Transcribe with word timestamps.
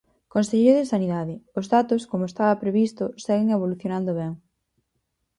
Conselleiro 0.33 0.79
de 0.79 0.91
Sanidade: 0.93 1.35
Os 1.59 1.65
datos, 1.75 2.01
como 2.11 2.25
estaba 2.27 2.61
previsto, 2.63 3.03
seguen 3.25 3.47
evolucionando 3.57 4.11
ben. 4.19 4.31